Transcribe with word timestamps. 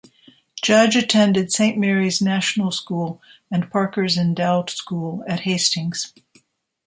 Judge 0.63 0.95
attended 0.95 1.51
Saint 1.51 1.77
Mary's 1.77 2.23
National 2.23 2.71
School 2.71 3.21
and 3.51 3.69
Parker's 3.69 4.17
Endowed 4.17 4.71
School 4.71 5.23
at 5.27 5.41
Hastings. 5.41 6.11